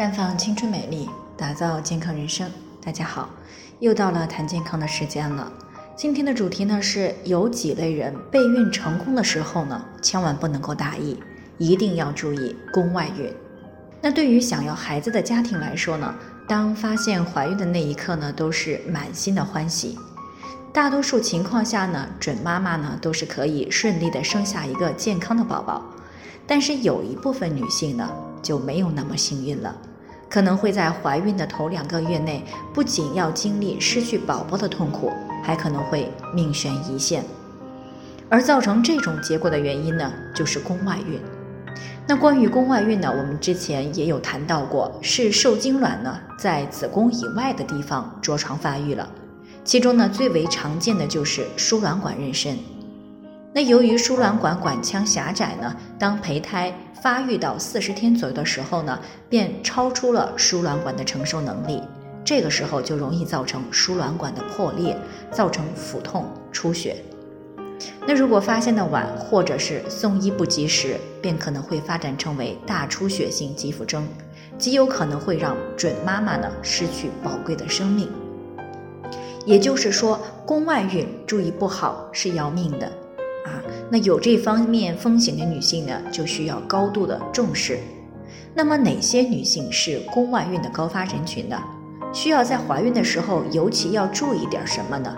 [0.00, 1.06] 绽放青春美丽，
[1.36, 2.50] 打造健康人生。
[2.82, 3.28] 大家好，
[3.80, 5.52] 又到了谈健康的时间了。
[5.94, 11.18] 今天的主题呢是有几类人备孕成功的时候呢，千万不能够大意，
[11.58, 13.30] 一定要注意宫外孕。
[14.00, 16.14] 那对于想要孩子的家庭来说呢，
[16.48, 19.98] 当发现怀孕的那一刻呢，都是满心的欢喜。
[20.72, 25.82] 大多数情况下呢，准妈妈呢都是可以顺利的生下一个健康的宝宝。
[26.46, 28.10] 但是有一部分女性呢
[28.42, 29.76] 就没有那么幸运了，
[30.30, 35.12] 可能会在怀孕的头两个月内，不仅要经历失去宝宝的痛苦，
[35.42, 37.24] 还可能会命悬一线。
[38.28, 41.20] 而造成这种结果的原因呢，就是宫外孕。
[42.06, 49.08] 那关于宫外孕呢，我们之前也有谈到过，是受精卵呢在子宫以外的地方着床发育了。
[49.64, 52.54] 其中呢，最为常见的就是输卵管妊娠。
[53.52, 56.72] 那由于输卵管管腔狭窄呢，当胚胎
[57.02, 61.82] 发育到四十天左右的时候呢，便超出了输卵管的承受能力，
[62.24, 64.96] 这个时候就容易造成输卵管的破裂，
[65.32, 66.96] 造成腹痛、出血。
[68.06, 74.06] 那如果发现的晚，或者是送医不及时，便可能会发展成为大出血性急腹征，
[74.58, 78.08] 极有可能会让准妈妈呢失去宝贵的生命。
[79.44, 82.92] 也就是说，宫外孕注意不好是要命的，
[83.44, 87.78] 啊，那有这方面风险的女性呢，就需要高度的重视。
[88.54, 91.56] 那么哪些女性是宫外孕的高发人群呢？
[92.12, 95.14] 需要在怀孕的时候尤其要注意点什么呢？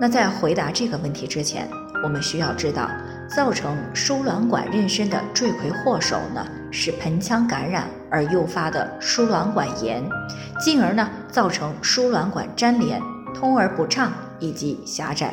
[0.00, 1.68] 那在回答这个问题之前，
[2.02, 2.90] 我们需要知道，
[3.34, 10.02] 造成输卵管妊娠的罪魁祸首呢，是盆腔感染而诱发的输卵管炎，
[10.60, 13.00] 进而呢造成输卵管粘连。
[13.34, 15.32] 通而不畅以及狭窄，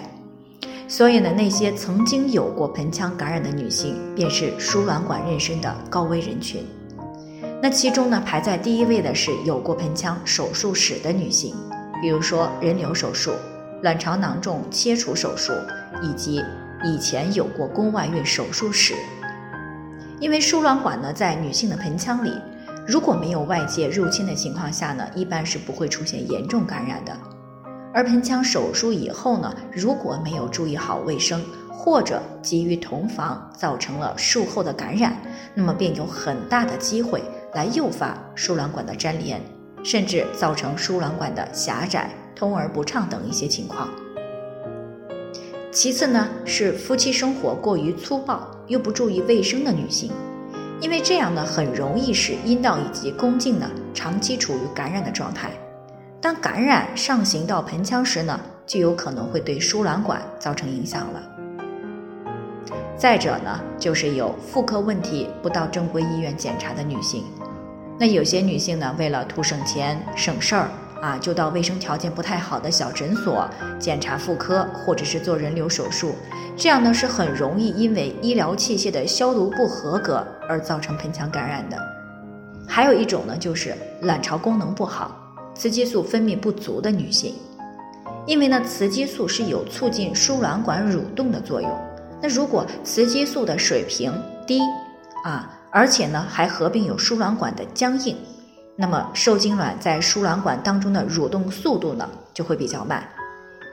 [0.98, 6.66] 所以呢，那些曾经有过盆腔感染的女性，便是输卵管妊娠的高危人群。
[7.62, 11.54] 那其中呢，排在第一位的是有过盆腔手术史的女性，
[12.02, 13.34] 比如说人流手术、
[13.82, 15.52] 卵巢囊肿切除手术，
[16.02, 16.42] 以及
[16.86, 18.94] 以前有过宫外孕手术史。
[20.22, 22.32] 因为输卵管呢，在女性的盆腔里，
[22.88, 27.12] 如果没有外界入侵的情况下呢，一般是不会出现严重感染的。
[27.96, 31.42] 而盆腔手术以后呢，如果没有注意好卫生，
[31.72, 35.16] 或者急于同房，造成了术后的感染，
[35.54, 37.24] 那么便有很大的机会
[37.54, 39.42] 来诱发输卵管的粘连，
[39.82, 43.88] 甚至造成输卵管的狭窄、通而不畅等一些情况。
[45.72, 50.12] 其次呢，是夫妻生活过于粗暴又不注意卫生的女性，
[50.82, 55.50] 因为这样呢，很容易使阴道以及宫颈呢长期处于感染的状态。
[56.22, 61.22] 当感染上行到盆腔时呢，就有可能会对输卵管造成影响了。
[62.98, 67.24] 再者呢，就是有妇科问题不到正规医院检查的女性。
[68.00, 70.70] 那有些女性呢，为了图省钱省事儿
[71.02, 73.48] 啊，就到卫生条件不太好的小诊所
[73.78, 76.16] 检查妇科，或者是做人流手术。
[76.58, 81.78] 这样呢，是很容易因为医疗器械的消毒不合格而造成盆腔感染的。
[82.68, 85.22] 还有一种呢，就是卵巢功能不好。
[85.56, 87.34] 雌激素分泌不足的女性，
[88.28, 91.72] 因为呢，雌激素是有促进输卵管蠕动的作用。
[92.22, 94.14] 那如果雌激素的水平
[94.46, 94.60] 低
[95.24, 98.18] 啊，而且呢还合并有输卵管的僵硬，
[98.76, 103.08] 那么受精卵在输卵管当中的蠕动速度呢就会比较慢，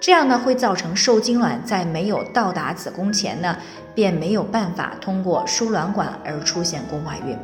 [0.00, 3.56] 这样呢会造成受精卵在没有到达子宫前呢，
[3.92, 7.36] 便没有办法通过输卵管而出现宫外孕。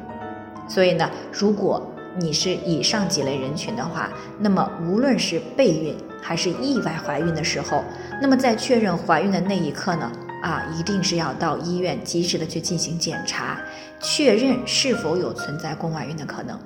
[0.68, 1.84] 所以呢，如果
[2.20, 7.84] 你是以上几类人群的话，那么无论是备孕还是意外怀孕的时候，
[8.20, 10.10] 那么在确认怀孕的那一刻呢，
[10.42, 13.60] 啊，一定是要到医院及时的去进行检查，
[14.00, 16.58] 确认是否有存在宫外孕的可能。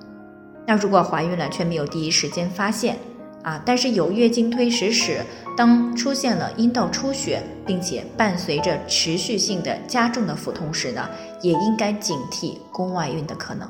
[0.66, 2.96] 那如果怀孕了却没有第一时间发现，
[3.42, 5.20] 啊，但是有月经推迟史，
[5.56, 11.06] 当出现了阴道出血，并且伴随着持续性的加重的腹痛时呢，
[11.42, 13.68] 也应该警惕宫外孕的可能，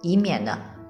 [0.00, 0.56] 以免呢。